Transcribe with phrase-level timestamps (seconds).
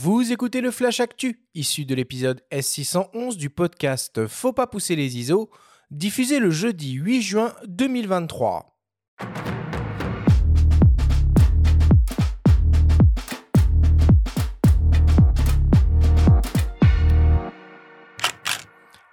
[0.00, 5.18] Vous écoutez le Flash Actu, issu de l'épisode S611 du podcast Faut pas pousser les
[5.18, 5.50] ISO,
[5.90, 8.78] diffusé le jeudi 8 juin 2023.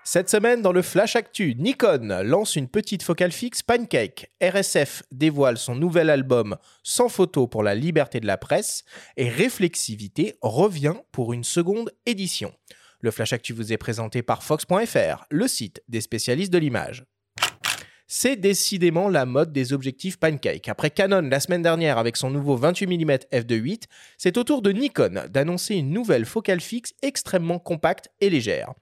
[0.07, 4.31] Cette semaine, dans le Flash Actu, Nikon lance une petite focale fixe Pancake.
[4.39, 8.83] RSF dévoile son nouvel album Sans photo pour la liberté de la presse.
[9.17, 12.53] Et Réflexivité revient pour une seconde édition.
[12.99, 17.03] Le Flash Actu vous est présenté par Fox.fr, le site des spécialistes de l'image.
[18.07, 20.69] C'est décidément la mode des objectifs pancake.
[20.69, 23.83] Après Canon la semaine dernière avec son nouveau 28 mm f2.8,
[24.19, 28.73] c'est au tour de Nikon d'annoncer une nouvelle focale fixe extrêmement compacte et légère.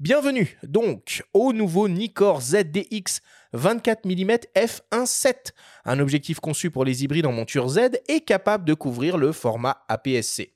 [0.00, 3.20] Bienvenue donc au nouveau Nikkor ZDX
[3.52, 5.52] 24 mm f1.7,
[5.84, 9.84] un objectif conçu pour les hybrides en monture Z et capable de couvrir le format
[9.88, 10.54] APS-C.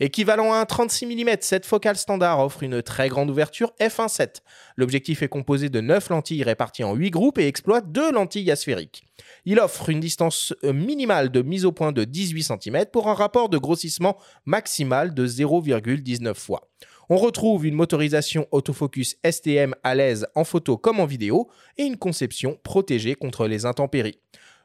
[0.00, 4.42] Équivalent à un 36 mm, cette focale standard offre une très grande ouverture f1.7.
[4.76, 9.02] L'objectif est composé de 9 lentilles réparties en 8 groupes et exploite 2 lentilles asphériques.
[9.44, 13.14] Il offre une distance euh, minimale de mise au point de 18 cm pour un
[13.14, 16.70] rapport de grossissement maximal de 0,19 fois.
[17.08, 21.96] On retrouve une motorisation autofocus STM à l'aise en photo comme en vidéo et une
[21.96, 24.20] conception protégée contre les intempéries.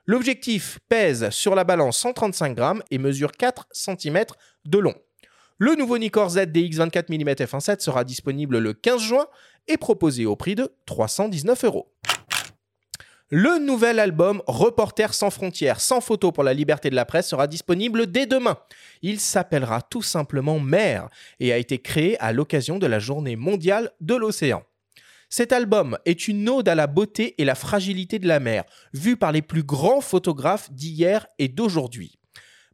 [0.06, 4.26] L'objectif pèse sur la balance 135 grammes et mesure 4 cm
[4.66, 4.94] de long.
[5.60, 9.28] Le nouveau Nikkor Z DX 24 mm f1.7 sera disponible le 15 juin
[9.68, 11.94] et proposé au prix de 319 euros.
[13.30, 17.48] Le nouvel album Reporter sans frontières, sans photos pour la liberté de la presse sera
[17.48, 18.58] disponible dès demain.
[19.02, 21.08] Il s'appellera tout simplement Mer
[21.40, 24.64] et a été créé à l'occasion de la journée mondiale de l'océan.
[25.30, 29.18] Cet album est une ode à la beauté et la fragilité de la mer, vue
[29.18, 32.20] par les plus grands photographes d'hier et d'aujourd'hui.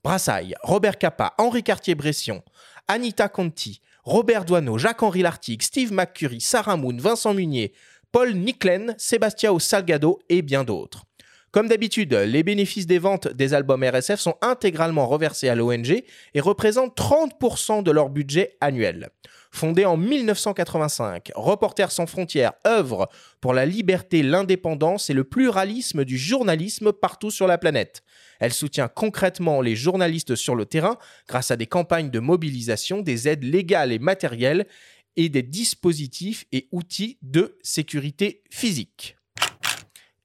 [0.04, 2.42] Brassailles, Robert Capa, Henri Cartier-Bression,
[2.88, 7.74] Anita Conti, Robert Doisneau, Jacques-Henri Lartigue, Steve McCurry, Sarah Moon, Vincent Munier,
[8.12, 11.06] Paul Niclen, Sébastien Salgado et bien d'autres.
[11.52, 16.40] Comme d'habitude, les bénéfices des ventes des albums RSF sont intégralement reversés à l'ONG et
[16.40, 19.10] représentent 30% de leur budget annuel.
[19.52, 23.10] Fondée en 1985, Reporters sans frontières œuvre
[23.42, 28.04] pour la liberté, l'indépendance et le pluralisme du journalisme partout sur la planète.
[28.40, 33.28] Elle soutient concrètement les journalistes sur le terrain grâce à des campagnes de mobilisation, des
[33.28, 34.68] aides légales et matérielles
[35.16, 39.19] et des dispositifs et outils de sécurité physique.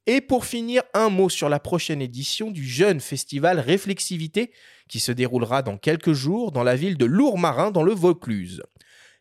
[0.06, 4.50] Et pour finir, un mot sur la prochaine édition du jeune festival Réflexivité
[4.86, 8.62] qui se déroulera dans quelques jours dans la ville de Lourmarin dans le Vaucluse.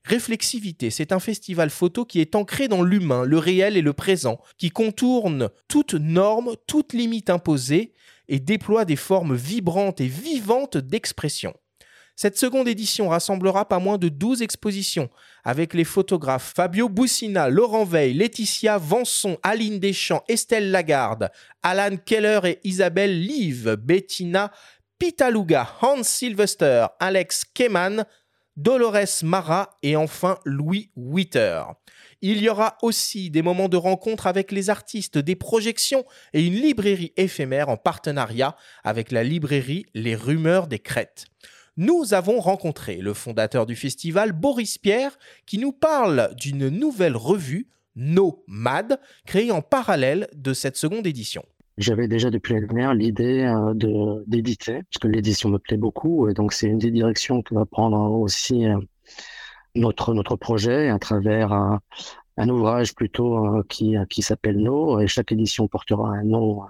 [0.03, 4.41] Réflexivité, c'est un festival photo qui est ancré dans l'humain, le réel et le présent,
[4.57, 7.93] qui contourne toute norme, toute limite imposée
[8.27, 11.53] et déploie des formes vibrantes et vivantes d'expression.
[12.15, 15.09] Cette seconde édition rassemblera pas moins de 12 expositions
[15.43, 21.31] avec les photographes Fabio Boussina, Laurent Veil, Laetitia Vanson, Aline Deschamps, Estelle Lagarde,
[21.63, 24.51] Alan Keller et Isabelle Live, Bettina
[24.99, 28.05] Pitaluga, Hans Sylvester, Alex Keman,
[28.55, 31.63] Dolores Mara et enfin Louis Witter.
[32.21, 36.53] Il y aura aussi des moments de rencontre avec les artistes, des projections et une
[36.53, 41.25] librairie éphémère en partenariat avec la librairie Les Rumeurs des Crêtes.
[41.75, 45.17] Nous avons rencontré le fondateur du festival, Boris Pierre,
[45.47, 51.43] qui nous parle d'une nouvelle revue, Nomad, créée en parallèle de cette seconde édition.
[51.79, 56.53] J'avais déjà depuis l'année dernière l'idée euh, d'éditer, parce l'édition me plaît beaucoup, et donc
[56.53, 58.77] c'est une des directions que va prendre aussi euh,
[59.75, 66.11] notre projet à travers un, ouvrage plutôt euh, qui s'appelle No, et chaque édition portera
[66.11, 66.67] un nom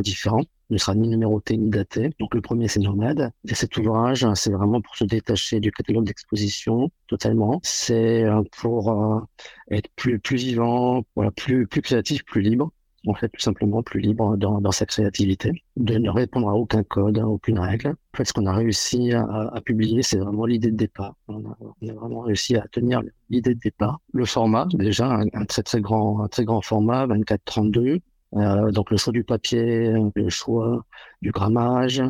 [0.00, 0.40] différent,
[0.70, 2.10] ne sera ni numéroté ni daté.
[2.18, 6.04] Donc le premier c'est Nomade, et cet ouvrage c'est vraiment pour se détacher du catalogue
[6.04, 7.60] d'exposition totalement.
[7.62, 8.24] C'est
[8.58, 9.26] pour
[9.70, 12.70] être plus plus vivant, voilà, plus plus créatif, plus libre
[13.06, 16.82] en fait tout simplement plus libre dans, dans sa créativité, de ne répondre à aucun
[16.82, 17.88] code, à aucune règle.
[17.88, 21.14] En fait, ce qu'on a réussi à, à publier, c'est vraiment l'idée de départ.
[21.28, 24.00] On a, vraiment réussi à tenir l'idée de départ.
[24.12, 28.00] Le format, déjà, un très très grand, un très grand format, 24-32.
[28.34, 30.84] Euh, donc le choix du papier, le choix
[31.22, 32.02] du grammage,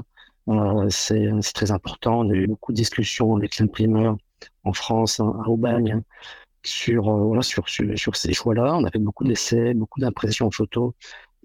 [0.49, 2.21] euh, c'est très important.
[2.21, 4.17] On a eu beaucoup de discussions avec l'imprimeur
[4.65, 6.03] en France, hein, à Aubagne,
[6.63, 8.77] sur, euh, voilà, sur, sur, ces choix-là.
[8.77, 10.93] On a fait beaucoup d'essais, beaucoup d'impressions photos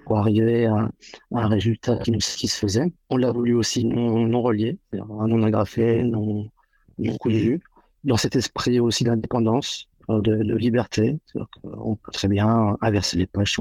[0.06, 0.90] pour arriver à,
[1.34, 2.92] un résultat qui nous satisfaisait.
[3.10, 6.50] On l'a voulu aussi non, non relié, non agrafé, non,
[6.98, 7.62] non cousu,
[8.04, 9.91] dans cet esprit aussi d'indépendance.
[10.20, 11.20] De, liberté.
[11.64, 13.58] On peut très bien inverser les pages.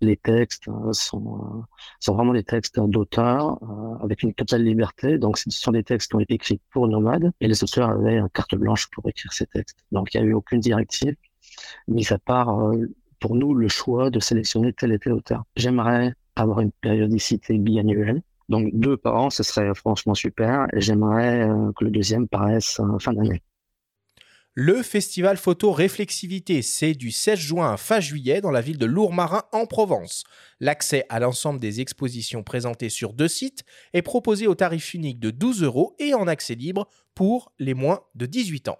[0.00, 1.64] les textes sont,
[2.00, 3.58] sont vraiment des textes d'auteur
[4.02, 5.18] avec une totale liberté.
[5.18, 8.18] Donc, ce sont des textes qui ont été écrits pour Nomade et les auteurs avaient
[8.18, 9.78] une carte blanche pour écrire ces textes.
[9.92, 11.14] Donc, il n'y a eu aucune directive,
[11.88, 12.72] mis à part
[13.20, 15.44] pour nous le choix de sélectionner tel et tel auteur.
[15.56, 18.22] J'aimerais avoir une périodicité biannuelle.
[18.48, 20.66] Donc deux par an, ce serait franchement super.
[20.72, 23.42] Et j'aimerais euh, que le deuxième paraisse euh, fin d'année.
[24.58, 28.86] Le festival photo Réflexivité, c'est du 16 juin à fin juillet dans la ville de
[28.86, 30.24] Lourmarin en Provence.
[30.60, 35.30] L'accès à l'ensemble des expositions présentées sur deux sites est proposé au tarif unique de
[35.30, 38.78] 12 euros et en accès libre pour les moins de 18 ans.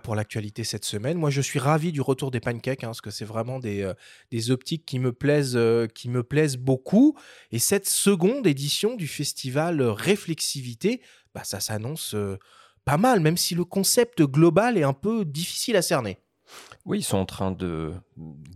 [0.00, 1.16] Pour l'actualité cette semaine.
[1.18, 3.94] Moi, je suis ravi du retour des pancakes, hein, parce que c'est vraiment des, euh,
[4.30, 7.16] des, optiques qui me, plaisent, euh, qui me plaisent beaucoup.
[7.50, 11.00] Et cette seconde édition du festival Réflexivité,
[11.34, 12.38] bah, ça s'annonce euh,
[12.84, 16.18] pas mal, même si le concept global est un peu difficile à cerner.
[16.84, 17.92] Oui, ils sont en train de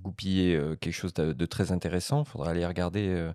[0.03, 2.25] goupiller quelque chose de, de très intéressant.
[2.25, 3.33] Il faudra aller regarder euh,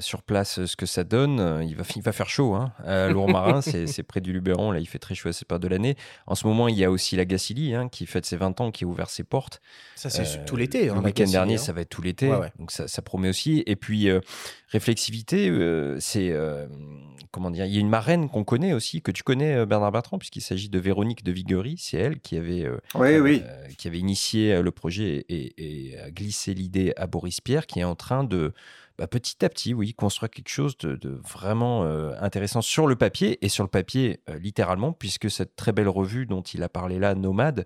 [0.00, 1.40] sur place ce que ça donne.
[1.40, 2.54] Euh, il va, il va faire chaud.
[2.54, 2.72] Hein.
[2.84, 4.70] À Lourmarin, c'est près du Luberon.
[4.70, 5.96] Là, il fait très chaud à cette période de l'année.
[6.26, 8.70] En ce moment, il y a aussi la Gacilly hein, qui fête ses 20 ans,
[8.70, 9.60] qui a ouvert ses portes.
[9.96, 10.90] Ça, c'est euh, tout l'été.
[10.90, 12.28] Hein, le week-end dernier, ça va être tout l'été.
[12.58, 13.62] Donc, ça, ça, promet aussi.
[13.66, 14.08] Et puis,
[14.68, 15.50] réflexivité,
[16.00, 16.34] c'est.
[17.30, 20.18] comment dire Il y a une marraine qu'on connaît aussi, que tu connais, Bernard Bertrand,
[20.18, 21.76] puisqu'il s'agit de Véronique de Viguerie.
[21.78, 23.42] C'est elle qui avait, oui,
[23.78, 27.96] qui avait initié le projet et, et glissé l'idée à Boris Pierre, qui est en
[27.96, 28.52] train de
[28.98, 31.84] bah, petit à petit, oui, construire quelque chose de, vraiment
[32.20, 36.42] intéressant sur le papier, et sur le papier littéralement, puisque cette très belle revue dont
[36.42, 37.64] il a parlé là, Nomade,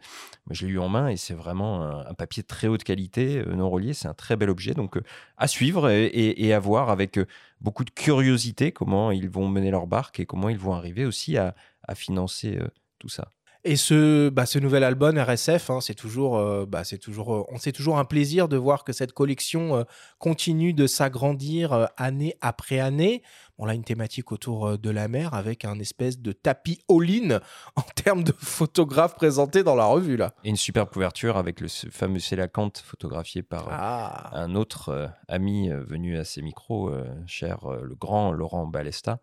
[0.50, 3.94] je l'ai eu en main, et c'est vraiment un, papier très haute qualité, non relié,
[3.94, 4.98] c'est un très bel objet, donc
[5.38, 7.18] à suivre et, à voir avec
[7.60, 11.38] beaucoup de curiosité comment ils vont mener leur barque et comment ils vont arriver aussi
[11.38, 11.54] à
[11.94, 12.58] financer
[12.98, 13.28] tout ça.
[13.64, 17.44] Et ce, bah, ce nouvel album RSF, hein, c'est toujours, euh, bah, c'est toujours, euh,
[17.48, 19.84] on c'est toujours un plaisir de voir que cette collection euh,
[20.18, 23.22] continue de s'agrandir année après année.
[23.58, 27.40] On a une thématique autour de la mer avec un espèce de tapis all-in
[27.76, 30.34] en termes de photographes présentés dans la revue là.
[30.44, 34.30] Et une superbe couverture avec le fameux Sélacante photographié par ah.
[34.36, 36.92] un autre ami venu à ses micros,
[37.26, 39.20] cher le grand Laurent Balesta.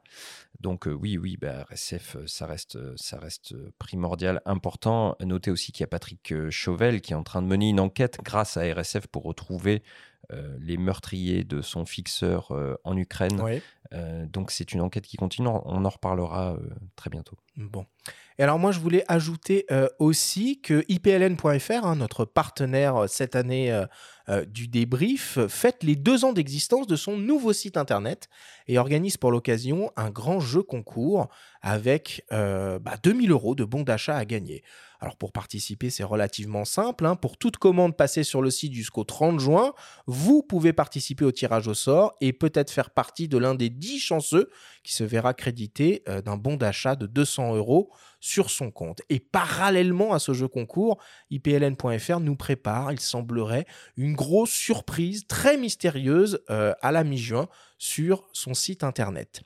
[0.59, 5.15] Donc oui, oui, bah, RSF, ça reste, ça reste primordial, important.
[5.21, 8.19] Notez aussi qu'il y a Patrick Chauvel qui est en train de mener une enquête
[8.23, 9.83] grâce à RSF pour retrouver
[10.59, 12.53] les meurtriers de son fixeur
[12.83, 13.41] en Ukraine.
[13.91, 16.57] Donc c'est une enquête qui continue, on en reparlera
[16.95, 17.37] très bientôt.
[17.57, 17.85] Bon.
[18.37, 19.65] Et alors moi je voulais ajouter
[19.97, 23.85] aussi que IPLN.fr, hein, notre partenaire cette année
[24.29, 28.29] euh, du débrief fête les deux ans d'existence de son nouveau site internet
[28.67, 31.29] et organise pour l'occasion un grand jeu concours
[31.63, 34.63] avec euh, bah, 2000 euros de bons d'achat à gagner.
[34.99, 37.05] Alors pour participer, c'est relativement simple.
[37.05, 37.15] Hein.
[37.15, 39.73] Pour toute commande passée sur le site jusqu'au 30 juin,
[40.05, 43.99] vous pouvez participer au tirage au sort et peut-être faire partie de l'un des 10
[43.99, 44.49] chanceux
[44.83, 49.01] qui se verra crédité euh, d'un bon d'achat de 200 euros sur son compte.
[49.09, 53.65] Et parallèlement à ce jeu concours, IPLN.fr nous prépare, il semblerait,
[53.97, 57.47] une grosse surprise très mystérieuse euh, à la mi-juin
[57.77, 59.41] sur son site internet.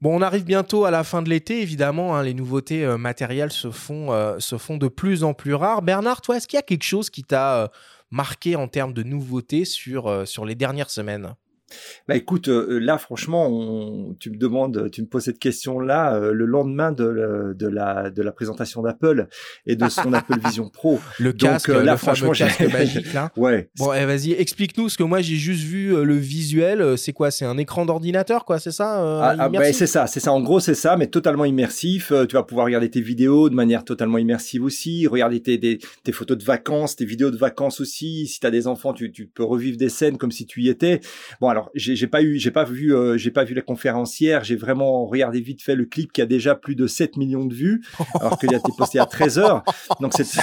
[0.00, 3.52] Bon, on arrive bientôt à la fin de l'été, évidemment, hein, les nouveautés euh, matérielles
[3.52, 5.82] se font, de plus en plus rares.
[5.82, 7.70] Bernard, toi, est-ce qu'il y a quelque chose qui t'a
[8.10, 11.34] marqué en termes de nouveautés sur les dernières semaines?
[12.08, 16.46] Bah écoute, euh, là franchement, tu me demandes, tu me poses cette question-là euh, le
[16.46, 19.28] lendemain de, de, la, de la présentation d'Apple
[19.66, 21.00] et de son Apple Vision Pro.
[21.18, 23.30] Le casque, euh, là, le franchement, casque magique là.
[23.36, 23.70] ouais.
[23.76, 26.98] Bon, eh, vas-y, explique-nous, parce que moi j'ai juste vu le visuel.
[26.98, 27.30] C'est quoi?
[27.30, 30.32] C'est un écran d'ordinateur, quoi C'est ça ah, ah bah, C'est ça, c'est ça.
[30.32, 32.12] En gros, c'est ça, mais totalement immersif.
[32.28, 36.38] tu vas pouvoir regarder tes vidéos de manière totalement immersive aussi, regarder tes, tes, photos
[36.38, 38.26] de vacances, tes vidéos de vacances aussi.
[38.26, 40.68] Si tu as des enfants, tu, tu peux revivre des scènes comme si tu y
[40.68, 41.00] étais.
[41.40, 44.44] Bon, alors j'ai pas eu, j'ai pas vu, euh, j'ai pas vu la conférencière.
[44.44, 47.54] J'ai vraiment regardé vite fait le clip qui a déjà plus de 7 millions de
[47.54, 47.82] vues,
[48.20, 49.62] alors qu'il a été posté à 13 heures.
[50.00, 50.42] Donc c'est ça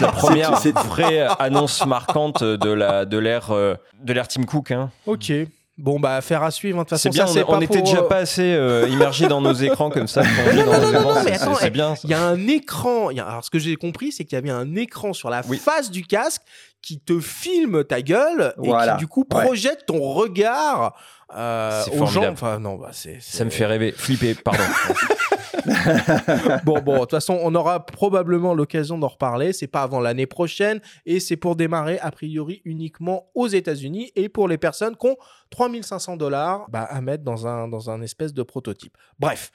[0.00, 0.52] la première
[0.86, 4.70] vraie annonce marquante de la de l'ère euh, de l'ère Tim Cook.
[4.70, 4.90] Hein.
[5.06, 5.32] Ok.
[5.80, 6.78] Bon, bah, affaire à suivre.
[6.78, 6.82] Hein.
[6.82, 9.54] De toute façon, c'est bien, on, n'était déjà euh, pas assez euh, immergé dans nos
[9.54, 10.22] écrans comme ça.
[11.58, 11.94] C'est bien.
[12.04, 13.08] Il y a un écran.
[13.08, 16.04] Alors, ce que j'ai compris, c'est qu'il y avait un écran sur la face du
[16.04, 16.42] casque
[16.82, 20.96] qui te filme ta gueule et qui, du coup, projette ton regard
[21.34, 22.32] euh, aux gens.
[22.32, 23.92] Enfin, non, bah, c'est, Ça me fait rêver.
[23.92, 24.64] Flipper, pardon.
[26.64, 29.52] bon, bon, de toute façon, on aura probablement l'occasion d'en reparler.
[29.52, 34.28] C'est pas avant l'année prochaine et c'est pour démarrer a priori uniquement aux États-Unis et
[34.28, 35.16] pour les personnes qui ont
[35.50, 38.96] 3500 dollars bah, à mettre dans un, dans un espèce de prototype.
[39.18, 39.50] Bref,